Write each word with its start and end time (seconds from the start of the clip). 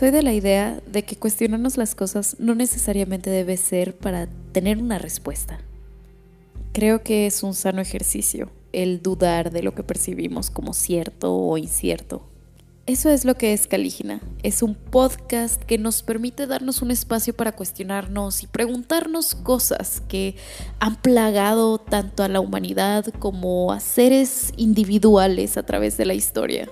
Soy 0.00 0.12
de 0.12 0.22
la 0.22 0.32
idea 0.32 0.80
de 0.86 1.02
que 1.02 1.16
cuestionarnos 1.16 1.76
las 1.76 1.94
cosas 1.94 2.36
no 2.38 2.54
necesariamente 2.54 3.28
debe 3.28 3.58
ser 3.58 3.94
para 3.94 4.28
tener 4.50 4.78
una 4.78 4.98
respuesta. 4.98 5.60
Creo 6.72 7.02
que 7.02 7.26
es 7.26 7.42
un 7.42 7.52
sano 7.52 7.82
ejercicio 7.82 8.50
el 8.72 9.02
dudar 9.02 9.50
de 9.50 9.62
lo 9.62 9.74
que 9.74 9.82
percibimos 9.82 10.48
como 10.48 10.72
cierto 10.72 11.36
o 11.36 11.58
incierto. 11.58 12.22
Eso 12.86 13.10
es 13.10 13.26
lo 13.26 13.34
que 13.34 13.52
es 13.52 13.66
Calígena. 13.66 14.22
Es 14.42 14.62
un 14.62 14.74
podcast 14.74 15.62
que 15.64 15.76
nos 15.76 16.02
permite 16.02 16.46
darnos 16.46 16.80
un 16.80 16.90
espacio 16.90 17.36
para 17.36 17.52
cuestionarnos 17.52 18.42
y 18.42 18.46
preguntarnos 18.46 19.34
cosas 19.34 20.00
que 20.08 20.34
han 20.78 20.96
plagado 20.96 21.76
tanto 21.76 22.22
a 22.22 22.28
la 22.28 22.40
humanidad 22.40 23.04
como 23.18 23.70
a 23.70 23.80
seres 23.80 24.54
individuales 24.56 25.58
a 25.58 25.62
través 25.66 25.98
de 25.98 26.06
la 26.06 26.14
historia. 26.14 26.70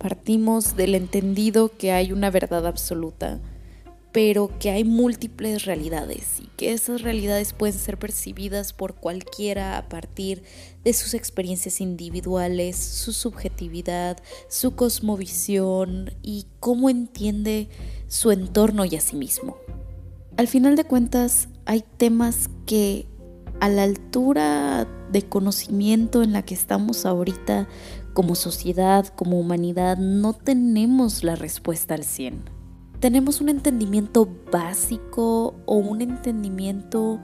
Partimos 0.00 0.76
del 0.76 0.94
entendido 0.94 1.76
que 1.76 1.92
hay 1.92 2.10
una 2.10 2.30
verdad 2.30 2.66
absoluta, 2.66 3.38
pero 4.12 4.50
que 4.58 4.70
hay 4.70 4.82
múltiples 4.82 5.66
realidades 5.66 6.40
y 6.40 6.46
que 6.56 6.72
esas 6.72 7.02
realidades 7.02 7.52
pueden 7.52 7.78
ser 7.78 7.98
percibidas 7.98 8.72
por 8.72 8.94
cualquiera 8.94 9.76
a 9.76 9.90
partir 9.90 10.42
de 10.84 10.94
sus 10.94 11.12
experiencias 11.12 11.82
individuales, 11.82 12.76
su 12.76 13.12
subjetividad, 13.12 14.16
su 14.48 14.74
cosmovisión 14.74 16.14
y 16.22 16.46
cómo 16.60 16.88
entiende 16.88 17.68
su 18.08 18.30
entorno 18.30 18.86
y 18.86 18.96
a 18.96 19.02
sí 19.02 19.16
mismo. 19.16 19.58
Al 20.38 20.48
final 20.48 20.76
de 20.76 20.84
cuentas, 20.84 21.48
hay 21.66 21.84
temas 21.98 22.48
que 22.64 23.06
a 23.60 23.68
la 23.68 23.82
altura 23.82 24.88
de 25.12 25.22
conocimiento 25.28 26.22
en 26.22 26.32
la 26.32 26.42
que 26.42 26.54
estamos 26.54 27.04
ahorita 27.04 27.68
como 28.20 28.34
sociedad, 28.34 29.06
como 29.06 29.40
humanidad, 29.40 29.96
no 29.96 30.34
tenemos 30.34 31.24
la 31.24 31.36
respuesta 31.36 31.94
al 31.94 32.04
100. 32.04 32.50
Tenemos 33.00 33.40
un 33.40 33.48
entendimiento 33.48 34.28
básico 34.52 35.54
o 35.64 35.76
un 35.76 36.02
entendimiento 36.02 37.18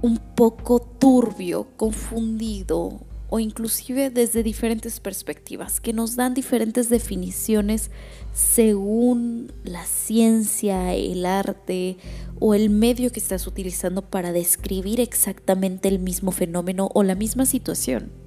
un 0.00 0.16
poco 0.34 0.80
turbio, 0.80 1.66
confundido 1.76 2.98
o 3.28 3.40
inclusive 3.40 4.08
desde 4.08 4.42
diferentes 4.42 5.00
perspectivas 5.00 5.80
que 5.80 5.92
nos 5.92 6.16
dan 6.16 6.32
diferentes 6.32 6.88
definiciones 6.88 7.90
según 8.32 9.52
la 9.64 9.84
ciencia, 9.84 10.94
el 10.94 11.26
arte 11.26 11.98
o 12.40 12.54
el 12.54 12.70
medio 12.70 13.12
que 13.12 13.20
estás 13.20 13.46
utilizando 13.46 14.00
para 14.00 14.32
describir 14.32 14.98
exactamente 14.98 15.88
el 15.88 15.98
mismo 15.98 16.32
fenómeno 16.32 16.88
o 16.94 17.02
la 17.02 17.16
misma 17.16 17.44
situación. 17.44 18.25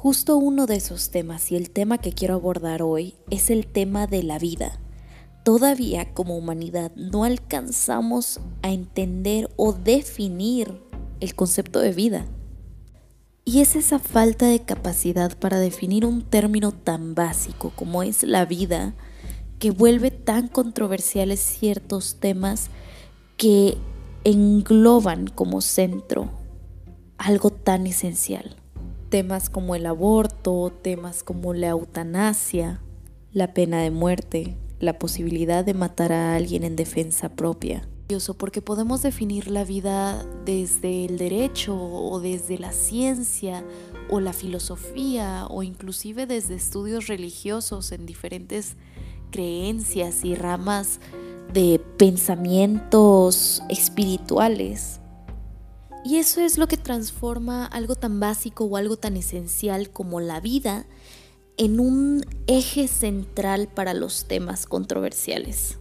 Justo 0.00 0.36
uno 0.36 0.66
de 0.66 0.76
esos 0.76 1.10
temas 1.10 1.50
y 1.50 1.56
el 1.56 1.70
tema 1.70 1.98
que 1.98 2.12
quiero 2.12 2.34
abordar 2.34 2.82
hoy 2.82 3.16
es 3.30 3.50
el 3.50 3.66
tema 3.66 4.06
de 4.06 4.22
la 4.22 4.38
vida. 4.38 4.78
Todavía 5.44 6.14
como 6.14 6.36
humanidad 6.36 6.92
no 6.94 7.24
alcanzamos 7.24 8.38
a 8.62 8.70
entender 8.70 9.50
o 9.56 9.72
definir 9.72 10.80
el 11.18 11.34
concepto 11.34 11.80
de 11.80 11.90
vida. 11.90 12.26
Y 13.44 13.60
es 13.60 13.74
esa 13.74 13.98
falta 13.98 14.46
de 14.46 14.60
capacidad 14.60 15.36
para 15.36 15.58
definir 15.58 16.06
un 16.06 16.22
término 16.22 16.70
tan 16.70 17.16
básico 17.16 17.72
como 17.74 18.04
es 18.04 18.22
la 18.22 18.44
vida 18.44 18.94
que 19.58 19.72
vuelve 19.72 20.12
tan 20.12 20.46
controversiales 20.46 21.40
ciertos 21.40 22.20
temas 22.20 22.70
que 23.36 23.76
engloban 24.22 25.26
como 25.26 25.60
centro 25.60 26.30
algo 27.16 27.50
tan 27.50 27.88
esencial 27.88 28.54
temas 29.08 29.50
como 29.50 29.74
el 29.74 29.86
aborto, 29.86 30.72
temas 30.82 31.22
como 31.22 31.54
la 31.54 31.68
eutanasia, 31.68 32.80
la 33.32 33.54
pena 33.54 33.82
de 33.82 33.90
muerte, 33.90 34.56
la 34.80 34.98
posibilidad 34.98 35.64
de 35.64 35.74
matar 35.74 36.12
a 36.12 36.36
alguien 36.36 36.64
en 36.64 36.76
defensa 36.76 37.30
propia. 37.30 37.88
Porque 38.38 38.62
podemos 38.62 39.02
definir 39.02 39.48
la 39.48 39.64
vida 39.64 40.24
desde 40.46 41.04
el 41.04 41.18
derecho 41.18 41.76
o 41.76 42.20
desde 42.20 42.58
la 42.58 42.72
ciencia 42.72 43.64
o 44.08 44.20
la 44.20 44.32
filosofía 44.32 45.46
o 45.50 45.62
inclusive 45.62 46.26
desde 46.26 46.54
estudios 46.54 47.06
religiosos 47.06 47.92
en 47.92 48.06
diferentes 48.06 48.76
creencias 49.30 50.24
y 50.24 50.34
ramas 50.34 51.00
de 51.52 51.82
pensamientos 51.98 53.62
espirituales. 53.68 55.00
Y 56.04 56.16
eso 56.16 56.40
es 56.40 56.58
lo 56.58 56.68
que 56.68 56.76
transforma 56.76 57.66
algo 57.66 57.94
tan 57.94 58.20
básico 58.20 58.64
o 58.64 58.76
algo 58.76 58.96
tan 58.96 59.16
esencial 59.16 59.90
como 59.90 60.20
la 60.20 60.40
vida 60.40 60.86
en 61.56 61.80
un 61.80 62.24
eje 62.46 62.86
central 62.88 63.68
para 63.68 63.94
los 63.94 64.26
temas 64.26 64.66
controversiales. 64.66 65.78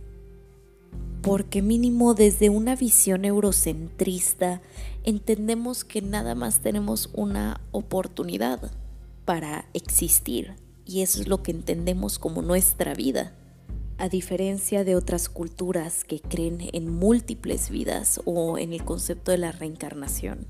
Porque 1.22 1.62
mínimo 1.62 2.14
desde 2.14 2.50
una 2.50 2.76
visión 2.76 3.26
eurocentrista 3.26 4.62
entendemos 5.04 5.84
que 5.84 6.02
nada 6.02 6.36
más 6.36 6.60
tenemos 6.60 7.10
una 7.14 7.62
oportunidad 7.72 8.72
para 9.26 9.70
existir 9.74 10.56
y 10.86 11.02
eso 11.02 11.22
es 11.22 11.28
lo 11.28 11.44
que 11.44 11.52
entendemos 11.52 12.18
como 12.18 12.42
nuestra 12.42 12.94
vida 12.94 13.37
a 13.97 14.09
diferencia 14.09 14.84
de 14.84 14.96
otras 14.96 15.30
culturas 15.30 16.03
que 16.03 16.19
creen 16.19 16.69
en 16.74 16.90
múltiples 16.90 17.69
vidas 17.69 18.22
o 18.25 18.58
en 18.58 18.74
el 18.74 18.84
concepto 18.84 19.31
de 19.31 19.38
la 19.38 19.52
reencarnación. 19.52 20.47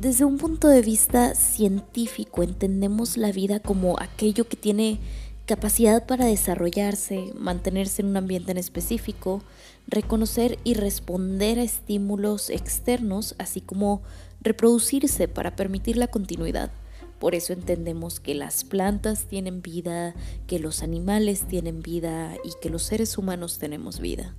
Desde 0.00 0.24
un 0.24 0.38
punto 0.38 0.68
de 0.68 0.82
vista 0.82 1.34
científico 1.34 2.42
entendemos 2.42 3.16
la 3.16 3.32
vida 3.32 3.60
como 3.60 3.98
aquello 4.00 4.48
que 4.48 4.56
tiene 4.56 4.98
capacidad 5.46 6.06
para 6.06 6.26
desarrollarse, 6.26 7.32
mantenerse 7.38 8.02
en 8.02 8.08
un 8.08 8.16
ambiente 8.16 8.52
en 8.52 8.58
específico, 8.58 9.42
reconocer 9.86 10.58
y 10.64 10.74
responder 10.74 11.58
a 11.58 11.62
estímulos 11.62 12.50
externos, 12.50 13.34
así 13.38 13.60
como 13.60 14.02
reproducirse 14.40 15.28
para 15.28 15.56
permitir 15.56 15.96
la 15.96 16.08
continuidad. 16.08 16.70
Por 17.24 17.34
eso 17.34 17.54
entendemos 17.54 18.20
que 18.20 18.34
las 18.34 18.64
plantas 18.64 19.28
tienen 19.28 19.62
vida, 19.62 20.14
que 20.46 20.58
los 20.58 20.82
animales 20.82 21.48
tienen 21.48 21.80
vida 21.80 22.36
y 22.44 22.50
que 22.60 22.68
los 22.68 22.82
seres 22.82 23.16
humanos 23.16 23.58
tenemos 23.58 23.98
vida. 23.98 24.36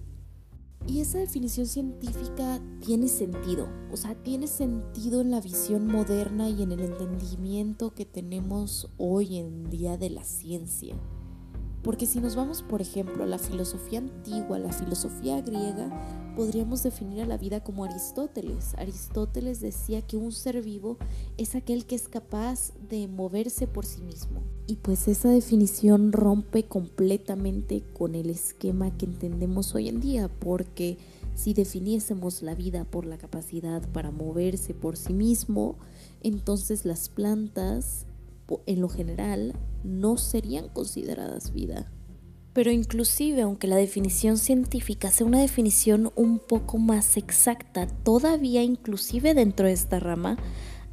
Y 0.85 1.01
esa 1.01 1.17
definición 1.17 1.65
científica 1.65 2.61
tiene 2.85 3.07
sentido, 3.07 3.67
o 3.91 3.97
sea, 3.97 4.13
tiene 4.13 4.45
sentido 4.45 5.21
en 5.21 5.31
la 5.31 5.41
visión 5.41 5.87
moderna 5.87 6.47
y 6.47 6.61
en 6.61 6.73
el 6.73 6.81
entendimiento 6.81 7.95
que 7.95 8.05
tenemos 8.05 8.87
hoy 8.97 9.37
en 9.37 9.67
día 9.71 9.97
de 9.97 10.11
la 10.11 10.23
ciencia. 10.23 10.95
Porque 11.85 12.07
si 12.07 12.19
nos 12.19 12.35
vamos, 12.35 12.63
por 12.63 12.81
ejemplo, 12.81 13.23
a 13.23 13.27
la 13.27 13.37
filosofía 13.37 13.99
antigua, 13.99 14.57
la 14.57 14.73
filosofía 14.73 15.39
griega, 15.41 15.87
podríamos 16.35 16.81
definir 16.81 17.21
a 17.21 17.27
la 17.27 17.37
vida 17.37 17.63
como 17.63 17.85
Aristóteles. 17.85 18.73
Aristóteles 18.79 19.61
decía 19.61 20.01
que 20.01 20.17
un 20.17 20.31
ser 20.31 20.63
vivo 20.63 20.97
es 21.37 21.53
aquel 21.53 21.85
que 21.85 21.93
es 21.93 22.07
capaz 22.07 22.71
de 22.89 23.07
moverse 23.07 23.67
por 23.67 23.85
sí 23.85 24.01
mismo. 24.01 24.41
Y 24.65 24.77
pues 24.77 25.07
esa 25.07 25.29
definición 25.29 26.11
rompe 26.11 26.63
completamente 26.63 27.83
con 27.93 28.15
el 28.15 28.31
esquema 28.31 28.89
que 28.97 29.05
entendemos 29.05 29.75
hoy 29.75 29.87
en 29.87 30.01
día, 30.01 30.27
porque 30.39 30.97
si 31.35 31.53
definiésemos 31.53 32.41
la 32.41 32.55
vida 32.55 32.85
por 32.85 33.05
la 33.05 33.19
capacidad 33.19 33.87
para 33.89 34.09
moverse 34.09 34.73
por 34.73 34.97
sí 34.97 35.13
mismo, 35.13 35.75
entonces 36.23 36.83
las 36.83 37.09
plantas 37.09 38.07
en 38.65 38.81
lo 38.81 38.89
general 38.89 39.53
no 39.83 40.17
serían 40.17 40.69
consideradas 40.69 41.53
vida. 41.53 41.91
Pero 42.53 42.71
inclusive 42.71 43.41
aunque 43.41 43.67
la 43.67 43.75
definición 43.75 44.37
científica 44.37 45.11
sea 45.11 45.27
una 45.27 45.41
definición 45.41 46.11
un 46.15 46.39
poco 46.39 46.77
más 46.77 47.17
exacta, 47.17 47.87
todavía 47.87 48.63
inclusive 48.63 49.33
dentro 49.33 49.67
de 49.67 49.73
esta 49.73 49.99
rama 49.99 50.37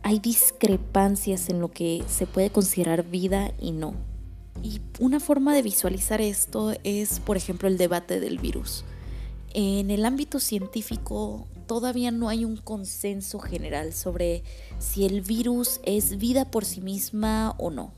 hay 0.03 0.19
discrepancias 0.19 1.49
en 1.49 1.61
lo 1.61 1.71
que 1.71 2.03
se 2.09 2.27
puede 2.27 2.51
considerar 2.51 3.09
vida 3.09 3.53
y 3.61 3.71
no. 3.71 3.95
Y 4.63 4.81
una 4.99 5.21
forma 5.21 5.55
de 5.55 5.63
visualizar 5.63 6.21
esto 6.21 6.75
es, 6.85 7.21
por 7.21 7.37
ejemplo, 7.37 7.69
el 7.69 7.79
debate 7.79 8.21
del 8.21 8.39
virus. 8.39 8.85
En 9.55 9.91
el 9.91 10.05
ámbito 10.05 10.41
científico 10.41 11.47
todavía 11.73 12.11
no 12.11 12.29
hay 12.29 12.45
un 12.45 12.59
consenso 12.59 13.39
general 13.39 13.95
sobre 13.95 14.45
si 14.79 15.07
el 15.07 15.23
virus 15.23 15.81
es 15.85 16.19
vida 16.19 16.51
por 16.51 16.67
sí 16.67 16.83
misma 16.83 17.55
o 17.57 17.71
no. 17.71 17.95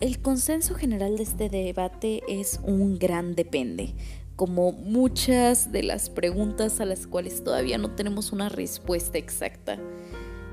El 0.00 0.20
consenso 0.20 0.74
general 0.74 1.16
de 1.16 1.22
este 1.22 1.48
debate 1.48 2.24
es 2.26 2.58
un 2.64 2.98
gran 2.98 3.36
depende, 3.36 3.94
como 4.34 4.72
muchas 4.72 5.70
de 5.70 5.84
las 5.84 6.10
preguntas 6.10 6.80
a 6.80 6.84
las 6.84 7.06
cuales 7.06 7.44
todavía 7.44 7.78
no 7.78 7.92
tenemos 7.92 8.32
una 8.32 8.48
respuesta 8.48 9.18
exacta. 9.18 9.78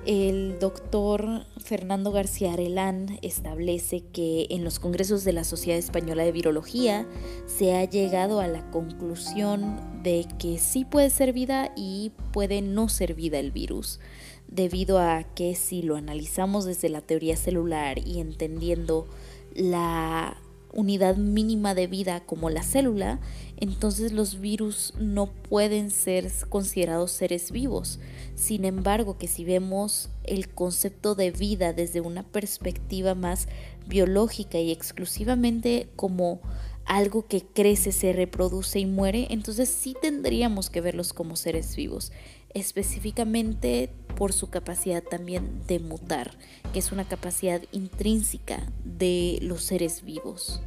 El 0.10 0.58
doctor 0.58 1.46
Fernando 1.60 2.12
García 2.12 2.54
Arelán 2.54 3.20
establece 3.22 4.02
que 4.12 4.48
en 4.50 4.64
los 4.64 4.80
congresos 4.80 5.24
de 5.24 5.34
la 5.34 5.44
Sociedad 5.44 5.78
Española 5.78 6.24
de 6.24 6.32
Virología 6.32 7.08
se 7.46 7.76
ha 7.76 7.86
llegado 7.86 8.40
a 8.40 8.48
la 8.48 8.72
conclusión 8.72 10.02
de 10.02 10.26
que 10.40 10.58
sí 10.58 10.84
puede 10.84 11.12
ser 11.12 11.32
vida 11.32 11.72
y 11.76 12.12
puede 12.34 12.64
no 12.64 12.90
ser 12.90 13.14
vida 13.14 13.38
el 13.38 13.52
virus, 13.52 14.00
debido 14.48 14.98
a 14.98 15.22
que 15.36 15.54
si 15.54 15.84
lo 15.84 15.96
analizamos 15.96 16.66
desde 16.66 16.90
la 16.90 17.02
teoría 17.02 17.38
celular 17.38 18.00
y 18.00 18.20
entendiendo 18.20 19.08
la 19.54 20.42
unidad 20.74 21.18
mínima 21.18 21.74
de 21.74 21.88
vida 21.88 22.22
como 22.26 22.50
la 22.50 22.64
célula, 22.64 23.20
entonces 23.58 24.12
los 24.12 24.40
virus 24.40 24.94
no 25.00 25.28
pueden 25.28 25.92
ser 25.92 26.32
considerados 26.50 27.12
seres 27.12 27.52
vivos. 27.52 28.00
Sin 28.36 28.66
embargo, 28.66 29.18
que 29.18 29.28
si 29.28 29.44
vemos 29.44 30.10
el 30.24 30.50
concepto 30.50 31.16
de 31.16 31.32
vida 31.32 31.74
desde 31.74 32.02
una 32.02 32.24
perspectiva 32.24 33.16
más 33.16 33.48
biológica 33.88 34.60
y 34.60 34.72
exclusivamente 34.72 35.90
como 35.96 36.40
algo 36.86 37.28
que 37.28 37.42
crece, 37.42 37.92
se 37.92 38.14
reproduce 38.14 38.80
y 38.80 38.86
muere, 38.86 39.28
entonces 39.30 39.70
sí 39.70 39.96
tendríamos 40.02 40.72
que 40.72 40.82
verlos 40.82 41.14
como 41.14 41.36
seres 41.36 41.76
vivos, 41.76 42.12
específicamente 42.54 43.92
por 44.16 44.34
su 44.34 44.50
capacidad 44.50 45.04
también 45.04 45.62
de 45.68 45.80
mutar, 45.80 46.32
que 46.74 46.80
es 46.80 46.92
una 46.92 47.08
capacidad 47.08 47.62
intrínseca 47.72 48.68
de 48.84 49.40
los 49.42 49.64
seres 49.64 50.04
vivos. 50.04 50.62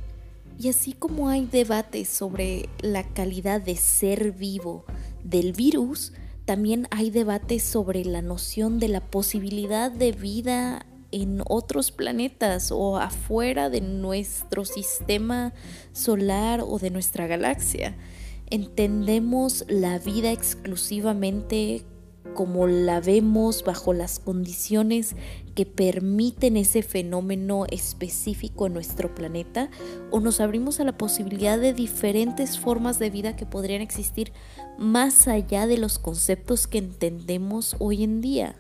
Y 0.59 0.69
así 0.69 0.93
como 0.93 1.29
hay 1.29 1.47
debates 1.47 2.09
sobre 2.09 2.69
la 2.81 3.03
calidad 3.03 3.61
de 3.61 3.77
ser 3.77 4.33
vivo 4.33 4.85
del 5.25 5.53
virus, 5.53 6.13
también 6.45 6.89
hay 6.91 7.11
debates 7.11 7.63
sobre 7.63 8.05
la 8.05 8.23
noción 8.23 8.79
de 8.79 8.89
la 8.89 9.01
posibilidad 9.01 9.91
de 9.91 10.13
vida 10.13 10.87
en 11.13 11.43
otros 11.47 11.93
planetas 11.93 12.73
o 12.73 12.97
afuera 12.97 13.71
de 13.71 13.81
nuestro 13.81 14.65
sistema 14.65 15.53
solar 15.93 16.63
o 16.67 16.79
de 16.79 16.91
nuestra 16.91 17.27
galaxia. 17.27 17.95
Entendemos 18.51 19.65
la 19.69 19.99
vida 19.99 20.31
exclusivamente 20.31 21.85
como 22.35 22.67
la 22.67 23.01
vemos 23.01 23.65
bajo 23.65 23.93
las 23.93 24.19
condiciones 24.19 25.17
que 25.55 25.67
permiten 25.67 26.57
ese 26.57 26.83
fenómeno 26.83 27.67
específico 27.71 28.67
en 28.67 28.75
nuestro 28.75 29.15
planeta 29.15 29.71
o 30.11 30.21
nos 30.21 30.41
abrimos 30.41 30.81
a 30.81 30.85
la 30.85 30.97
posibilidad 30.97 31.59
de 31.59 31.75
diferentes 31.75 32.59
formas 32.59 32.99
de 32.99 33.11
vida 33.11 33.37
que 33.37 33.47
podrían 33.47 33.83
existir 33.83 34.33
más 34.79 35.29
allá 35.29 35.67
de 35.67 35.79
los 35.79 35.99
conceptos 35.99 36.67
que 36.67 36.79
entendemos 36.79 37.77
hoy 37.79 38.03
en 38.03 38.21
día. 38.21 38.57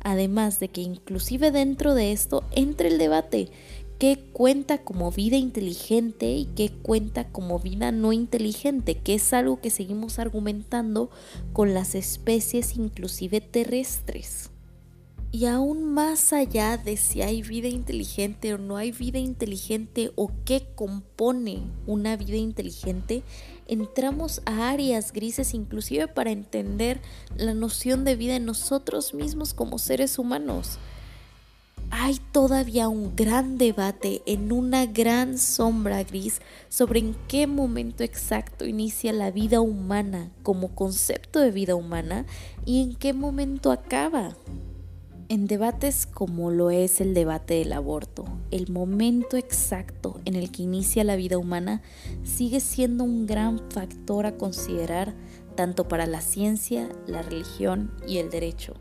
Además 0.00 0.60
de 0.60 0.68
que 0.68 0.82
inclusive 0.82 1.50
dentro 1.50 1.94
de 1.94 2.12
esto 2.12 2.44
entra 2.52 2.86
el 2.86 2.98
debate, 2.98 3.50
qué 3.98 4.18
cuenta 4.32 4.78
como 4.78 5.10
vida 5.10 5.36
inteligente 5.36 6.32
y 6.32 6.46
qué 6.46 6.70
cuenta 6.70 7.28
como 7.28 7.58
vida 7.58 7.92
no 7.92 8.12
inteligente, 8.12 8.96
que 8.96 9.14
es 9.14 9.32
algo 9.32 9.60
que 9.60 9.70
seguimos 9.70 10.18
argumentando 10.18 11.10
con 11.52 11.74
las 11.74 11.94
especies 11.94 12.76
inclusive 12.76 13.40
terrestres. 13.40 14.50
Y 15.32 15.46
aún 15.46 15.92
más 15.92 16.32
allá 16.32 16.78
de 16.78 16.96
si 16.96 17.20
hay 17.20 17.42
vida 17.42 17.68
inteligente 17.68 18.54
o 18.54 18.58
no 18.58 18.76
hay 18.76 18.92
vida 18.92 19.18
inteligente 19.18 20.12
o 20.14 20.30
qué 20.44 20.68
compone 20.74 21.62
una 21.86 22.16
vida 22.16 22.36
inteligente, 22.36 23.22
entramos 23.66 24.40
a 24.46 24.70
áreas 24.70 25.12
grises 25.12 25.52
inclusive 25.52 26.08
para 26.08 26.30
entender 26.30 27.00
la 27.36 27.54
noción 27.54 28.04
de 28.04 28.16
vida 28.16 28.36
en 28.36 28.46
nosotros 28.46 29.14
mismos 29.14 29.52
como 29.52 29.78
seres 29.78 30.18
humanos. 30.18 30.78
Hay 31.90 32.18
todavía 32.32 32.88
un 32.88 33.14
gran 33.14 33.58
debate 33.58 34.22
en 34.26 34.52
una 34.52 34.86
gran 34.86 35.38
sombra 35.38 36.02
gris 36.02 36.40
sobre 36.68 37.00
en 37.00 37.16
qué 37.28 37.46
momento 37.46 38.02
exacto 38.02 38.66
inicia 38.66 39.12
la 39.12 39.30
vida 39.30 39.60
humana 39.60 40.32
como 40.42 40.74
concepto 40.74 41.40
de 41.40 41.52
vida 41.52 41.74
humana 41.74 42.26
y 42.64 42.82
en 42.82 42.96
qué 42.96 43.12
momento 43.12 43.70
acaba. 43.70 44.36
En 45.28 45.46
debates 45.46 46.06
como 46.06 46.50
lo 46.50 46.70
es 46.70 47.00
el 47.00 47.12
debate 47.12 47.54
del 47.54 47.72
aborto, 47.72 48.24
el 48.52 48.68
momento 48.68 49.36
exacto 49.36 50.20
en 50.24 50.36
el 50.36 50.52
que 50.52 50.62
inicia 50.62 51.02
la 51.02 51.16
vida 51.16 51.36
humana 51.38 51.82
sigue 52.22 52.60
siendo 52.60 53.02
un 53.02 53.26
gran 53.26 53.60
factor 53.70 54.26
a 54.26 54.36
considerar 54.36 55.14
tanto 55.56 55.88
para 55.88 56.06
la 56.06 56.20
ciencia, 56.20 56.88
la 57.08 57.22
religión 57.22 57.90
y 58.06 58.18
el 58.18 58.30
derecho, 58.30 58.74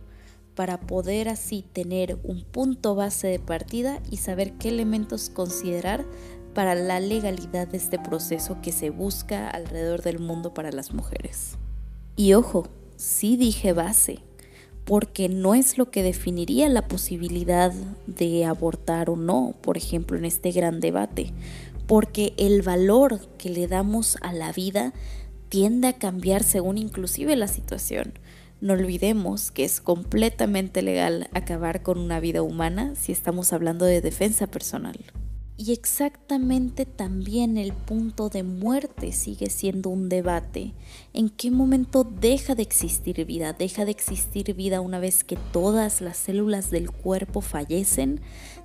para 0.56 0.80
poder 0.80 1.30
así 1.30 1.66
tener 1.74 2.18
un 2.24 2.44
punto 2.44 2.96
base 2.96 3.28
de 3.28 3.40
partida 3.40 4.02
y 4.10 4.18
saber 4.18 4.54
qué 4.54 4.70
elementos 4.70 5.30
considerar 5.30 6.06
para 6.54 6.74
la 6.74 7.00
legalidad 7.00 7.68
de 7.68 7.78
este 7.78 8.00
proceso 8.00 8.62
que 8.62 8.72
se 8.72 8.90
busca 8.90 9.50
alrededor 9.50 10.02
del 10.02 10.20
mundo 10.20 10.54
para 10.54 10.72
las 10.72 10.94
mujeres. 10.94 11.58
Y 12.16 12.34
ojo, 12.34 12.68
sí 12.96 13.36
dije 13.36 13.74
base, 13.74 14.20
porque 14.86 15.28
no 15.28 15.54
es 15.54 15.78
lo 15.78 15.92
que 15.92 16.02
definiría 16.02 16.70
la 16.70 16.88
posibilidad 16.88 17.74
de 18.08 18.46
abortar 18.46 19.10
o 19.10 19.18
no, 19.18 19.56
por 19.62 19.78
ejemplo, 19.78 20.18
en 20.18 20.24
este 20.24 20.52
gran 20.52 20.80
debate, 20.80 21.34
porque 21.88 22.34
el 22.38 22.62
valor 22.62 23.20
que 23.38 23.50
le 23.50 23.68
damos 23.68 24.18
a 24.22 24.32
la 24.32 24.54
vida 24.54 24.94
tiende 25.50 25.90
a 25.90 25.94
cambiar 25.94 26.44
según 26.44 26.78
inclusive 26.78 27.36
la 27.36 27.48
situación. 27.48 28.14
No 28.62 28.74
olvidemos 28.74 29.52
que 29.52 29.64
es 29.66 29.82
completamente 29.82 30.82
legal 30.82 31.30
acabar 31.34 31.84
con 31.84 32.00
una 32.00 32.20
vida 32.20 32.42
humana 32.42 32.94
si 32.96 33.12
estamos 33.12 33.54
hablando 33.54 33.86
de 33.86 34.02
defensa 34.02 34.48
personal. 34.48 34.98
Y 35.58 35.72
exactamente 35.72 36.86
también 36.86 37.58
el 37.58 37.72
punto 37.72 38.28
de 38.28 38.44
muerte 38.44 39.14
sigue 39.14 39.50
siendo 39.50 39.90
un 39.90 40.10
debate. 40.10 40.74
¿En 41.14 41.30
qué 41.30 41.50
momento 41.50 42.04
deja 42.04 42.56
de 42.56 42.64
existir 42.64 43.24
vida? 43.26 43.54
¿Deja 43.54 43.86
de 43.86 43.92
existir 43.92 44.54
vida 44.54 44.82
una 44.82 45.00
vez 45.00 45.24
que 45.24 45.38
todas 45.54 46.02
las 46.02 46.18
células 46.18 46.72
del 46.72 46.92
cuerpo 46.92 47.40
fallecen? 47.40 48.20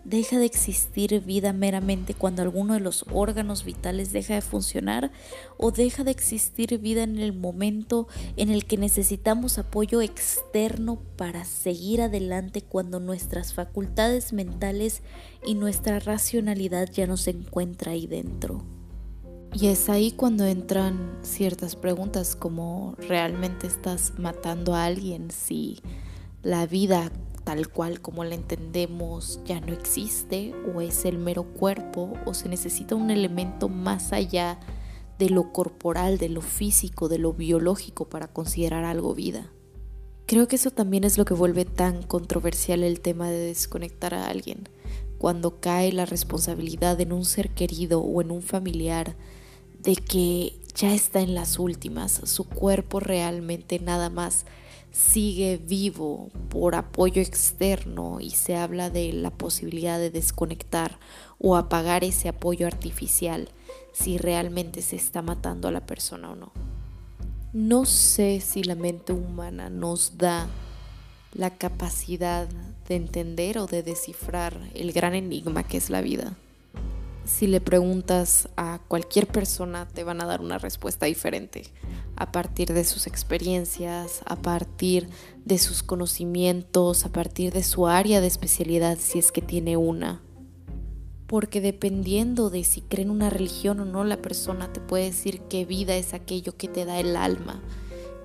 Deja 0.05 0.39
de 0.39 0.47
existir 0.47 1.21
vida 1.21 1.53
meramente 1.53 2.15
cuando 2.15 2.43
alguno 2.43 2.75
de 2.75 2.81
los 2.81 3.05
órganos 3.13 3.65
vitales 3.65 4.13
deja 4.13 4.35
de 4.35 4.41
funcionar 4.41 5.11
o 5.57 5.71
deja 5.71 6.05
de 6.05 6.11
existir 6.11 6.79
vida 6.79 7.03
en 7.03 7.19
el 7.19 7.33
momento 7.33 8.09
en 8.37 8.51
el 8.51 8.65
que 8.65 8.77
necesitamos 8.77 9.59
apoyo 9.59 10.01
externo 10.01 11.01
para 11.17 11.45
seguir 11.45 12.03
adelante 12.03 12.63
cuando 12.63 13.01
nuestras 13.01 13.53
facultades 13.53 14.33
mentales 14.33 15.03
y 15.45 15.55
nuestra 15.55 15.99
racionalidad 15.99 16.89
ya 16.91 17.07
no 17.07 17.17
se 17.17 17.31
encuentra 17.31 17.93
ahí 17.93 18.07
dentro. 18.07 18.65
Y 19.53 19.67
es 19.67 19.89
ahí 19.89 20.13
cuando 20.13 20.47
entran 20.47 21.19
ciertas 21.23 21.75
preguntas 21.75 22.37
como 22.37 22.95
¿realmente 22.99 23.67
estás 23.67 24.13
matando 24.17 24.75
a 24.75 24.85
alguien 24.85 25.33
si 25.33 25.81
la 26.43 26.67
vida 26.67 27.11
tal 27.45 27.69
cual 27.69 28.01
como 28.01 28.25
la 28.25 28.35
entendemos 28.35 29.41
ya 29.45 29.61
no 29.61 29.73
existe 29.73 30.55
o 30.75 30.81
es 30.81 31.05
el 31.05 31.19
mero 31.19 31.45
cuerpo 31.45 32.13
o 32.27 32.35
se 32.35 32.49
necesita 32.49 32.95
un 32.95 33.11
elemento 33.11 33.69
más 33.69 34.13
allá 34.13 34.59
de 35.19 35.31
lo 35.31 35.53
corporal, 35.53 36.19
de 36.19 36.29
lo 36.29 36.41
físico, 36.41 37.09
de 37.09 37.19
lo 37.19 37.33
biológico 37.33 38.09
para 38.09 38.29
considerar 38.29 38.85
algo 38.85 39.15
vida. 39.15 39.51
Creo 40.27 40.49
que 40.49 40.57
eso 40.57 40.71
también 40.71 41.05
es 41.05 41.19
lo 41.19 41.25
que 41.25 41.35
vuelve 41.35 41.65
tan 41.65 42.03
controversial 42.03 42.85
el 42.85 43.01
tema 43.01 43.29
de 43.31 43.39
desconectar 43.39 44.15
a 44.15 44.29
alguien, 44.29 44.69
cuando 45.19 45.61
cae 45.61 45.93
la 45.93 46.07
responsabilidad 46.07 47.01
en 47.01 47.13
un 47.13 47.25
ser 47.25 47.51
querido 47.51 48.01
o 48.01 48.23
en 48.23 48.31
un 48.31 48.41
familiar 48.41 49.17
de 49.83 49.97
que 49.97 50.59
ya 50.75 50.95
está 50.95 51.21
en 51.21 51.35
las 51.35 51.59
últimas, 51.59 52.21
su 52.25 52.45
cuerpo 52.45 53.01
realmente 53.01 53.79
nada 53.81 54.09
más 54.09 54.47
sigue 54.93 55.57
vivo 55.57 56.31
por 56.49 56.75
apoyo 56.75 57.23
externo 57.23 58.19
y 58.21 58.31
se 58.31 58.57
habla 58.57 58.91
de 58.91 59.13
la 59.13 59.31
posibilidad 59.31 59.99
de 59.99 60.11
desconectar 60.11 60.99
o 61.39 61.57
apagar 61.57 62.05
ese 62.05 62.29
apoyo 62.29 62.67
artificial 62.67 63.49
si 63.93 64.19
realmente 64.19 64.83
se 64.83 64.97
está 64.97 65.23
matando 65.23 65.69
a 65.69 65.73
la 65.73 65.87
persona 65.87 66.31
o 66.31 66.37
no. 66.37 66.53
No 67.53 67.85
sé 67.85 68.41
si 68.41 68.63
la 68.63 68.75
mente 68.75 69.13
humana 69.13 69.71
nos 69.71 70.19
da 70.19 70.49
la 71.33 71.51
capacidad 71.51 72.49
de 72.89 72.97
entender 72.97 73.59
o 73.59 73.67
de 73.67 73.83
descifrar 73.83 74.71
el 74.75 74.93
gran 74.93 75.15
enigma 75.15 75.63
que 75.63 75.77
es 75.77 75.91
la 75.91 76.01
vida 76.01 76.37
si 77.31 77.47
le 77.47 77.61
preguntas 77.61 78.49
a 78.57 78.81
cualquier 78.89 79.27
persona 79.27 79.87
te 79.87 80.05
van 80.05 80.21
a 80.21 80.27
dar 80.27 80.41
una 80.41 80.59
respuesta 80.59 81.07
diferente 81.07 81.63
a 82.17 82.33
partir 82.33 82.75
de 82.75 82.85
sus 82.85 83.07
experiencias, 83.07 84.23
a 84.27 84.37
partir 84.37 85.09
de 85.45 85.59
sus 85.59 85.83
conocimientos, 85.83 87.07
a 87.07 87.13
partir 87.13 87.53
de 87.53 87.63
su 87.63 87.87
área 87.87 88.21
de 88.21 88.27
especialidad 88.27 88.99
si 89.01 89.21
es 89.21 89.33
que 89.33 89.41
tiene 89.43 89.77
una. 89.77 90.21
Porque 91.29 91.61
dependiendo 91.61 92.51
de 92.51 92.65
si 92.65 92.83
cree 92.83 93.05
en 93.05 93.11
una 93.11 93.31
religión 93.31 93.79
o 93.81 93.85
no, 93.85 94.03
la 94.03 94.21
persona 94.21 94.73
te 94.73 94.81
puede 94.81 95.05
decir 95.05 95.41
que 95.43 95.65
vida 95.65 95.95
es 95.95 96.13
aquello 96.13 96.57
que 96.57 96.69
te 96.69 96.85
da 96.85 96.99
el 96.99 97.17
alma, 97.17 97.63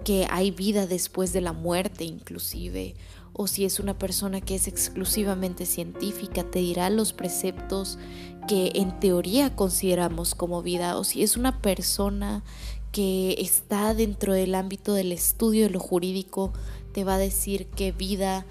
que 0.03 0.27
hay 0.31 0.49
vida 0.49 0.87
después 0.87 1.31
de 1.31 1.41
la 1.41 1.53
muerte 1.53 2.03
inclusive, 2.03 2.95
o 3.37 3.47
si 3.47 3.65
es 3.65 3.81
una 3.81 3.97
persona 3.97 4.39
que 4.39 4.55
es 4.55 4.69
exclusivamente 4.69 5.65
científica, 5.65 6.43
te 6.43 6.59
dirá 6.59 6.89
los 6.89 7.11
preceptos 7.11 7.99
que 8.47 8.71
en 8.75 8.99
teoría 8.99 9.55
consideramos 9.55 10.35
como 10.35 10.61
vida, 10.61 10.97
o 10.97 11.03
si 11.03 11.23
es 11.23 11.37
una 11.37 11.61
persona 11.61 12.43
que 12.91 13.35
está 13.39 13.93
dentro 13.93 14.33
del 14.33 14.55
ámbito 14.55 14.93
del 14.93 15.11
estudio 15.11 15.65
de 15.65 15.69
lo 15.69 15.79
jurídico, 15.79 16.53
te 16.93 17.03
va 17.03 17.15
a 17.15 17.19
decir 17.19 17.67
que 17.67 17.91
vida 17.91 18.45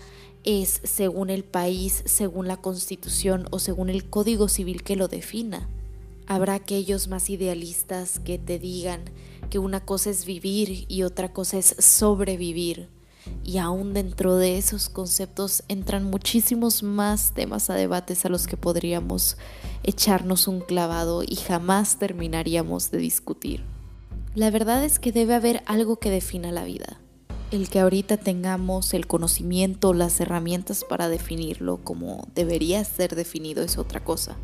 es 0.45 0.81
según 0.85 1.31
el 1.31 1.45
país, 1.45 2.03
según 2.05 2.47
la 2.47 2.59
constitución 2.59 3.47
o 3.51 3.59
según 3.59 3.89
el 3.89 4.09
código 4.09 4.49
civil 4.49 4.83
que 4.83 4.97
lo 4.97 5.09
defina. 5.09 5.69
Habrá 6.27 6.55
aquellos 6.55 7.09
más 7.09 7.31
idealistas 7.31 8.19
que 8.19 8.39
te 8.39 8.59
digan 8.59 9.05
que 9.51 9.59
una 9.59 9.85
cosa 9.85 10.11
es 10.11 10.25
vivir 10.25 10.85
y 10.89 11.03
otra 11.03 11.33
cosa 11.33 11.59
es 11.59 11.75
sobrevivir. 11.79 12.89
Y 13.43 13.57
aún 13.57 13.95
dentro 13.95 14.37
de 14.37 14.59
esos 14.59 14.91
conceptos 14.91 15.63
entran 15.69 16.05
muchísimos 16.05 16.83
más 16.83 17.33
temas 17.33 17.71
a 17.71 17.75
debates 17.75 18.25
a 18.27 18.29
los 18.29 18.47
que 18.47 18.59
podríamos 18.59 19.39
echarnos 19.85 20.49
un 20.49 20.61
clavado 20.61 21.23
y 21.23 21.37
jamás 21.37 21.99
terminaríamos 21.99 22.91
de 22.91 22.99
discutir. 22.99 23.65
La 24.35 24.51
verdad 24.51 24.85
es 24.85 24.99
que 24.99 25.13
debe 25.13 25.35
haber 25.35 25.63
algo 25.67 25.97
que 25.97 26.11
defina 26.11 26.51
la 26.51 26.65
vida. 26.65 26.99
El 27.51 27.69
que 27.69 27.79
ahorita 27.79 28.17
tengamos 28.17 28.95
el 28.95 29.07
conocimiento, 29.07 29.95
las 29.95 30.19
herramientas 30.19 30.85
para 30.85 31.09
definirlo 31.09 31.79
como 31.85 32.27
debería 32.35 32.83
ser 32.85 33.15
definido 33.15 33.63
es 33.63 33.79
otra 33.79 34.03
cosa. 34.03 34.37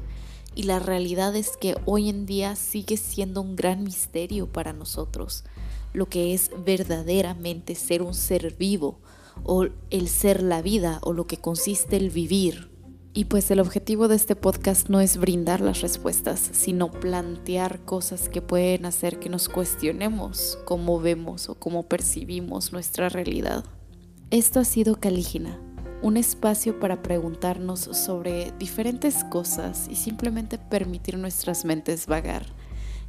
Y 0.54 0.64
la 0.64 0.78
realidad 0.78 1.34
es 1.34 1.56
que 1.56 1.74
hoy 1.86 2.08
en 2.08 2.26
día 2.26 2.54
sigue 2.54 2.96
siendo 2.96 3.40
un 3.40 3.56
gran 3.56 3.82
misterio 3.82 4.46
para 4.46 4.72
nosotros 4.72 5.44
lo 5.92 6.08
que 6.08 6.34
es 6.34 6.50
verdaderamente 6.64 7.74
ser 7.74 8.02
un 8.02 8.14
ser 8.14 8.54
vivo 8.56 8.98
o 9.44 9.66
el 9.90 10.08
ser 10.08 10.42
la 10.42 10.62
vida 10.62 10.98
o 11.02 11.12
lo 11.12 11.26
que 11.26 11.38
consiste 11.38 11.96
el 11.96 12.10
vivir. 12.10 12.69
Y 13.12 13.24
pues 13.24 13.50
el 13.50 13.60
objetivo 13.60 14.06
de 14.06 14.16
este 14.16 14.36
podcast 14.36 14.88
no 14.88 15.00
es 15.00 15.16
brindar 15.16 15.60
las 15.60 15.80
respuestas, 15.80 16.38
sino 16.52 16.90
plantear 16.90 17.84
cosas 17.84 18.28
que 18.28 18.40
pueden 18.40 18.86
hacer 18.86 19.18
que 19.18 19.28
nos 19.28 19.48
cuestionemos 19.48 20.58
cómo 20.64 21.00
vemos 21.00 21.48
o 21.48 21.56
cómo 21.56 21.88
percibimos 21.88 22.72
nuestra 22.72 23.08
realidad. 23.08 23.64
Esto 24.30 24.60
ha 24.60 24.64
sido 24.64 25.00
Calígena, 25.00 25.60
un 26.02 26.16
espacio 26.16 26.78
para 26.78 27.02
preguntarnos 27.02 27.80
sobre 27.80 28.52
diferentes 28.58 29.24
cosas 29.24 29.88
y 29.90 29.96
simplemente 29.96 30.58
permitir 30.58 31.18
nuestras 31.18 31.64
mentes 31.64 32.06
vagar 32.06 32.46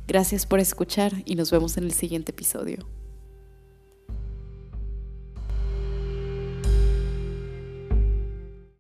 Gracias 0.08 0.46
por 0.46 0.60
escuchar 0.60 1.13
y 1.25 1.36
nos 1.36 1.51
vemos 1.51 1.77
en 1.77 1.86
el 1.86 1.93
siguiente 1.93 2.31
episodio. 2.31 2.86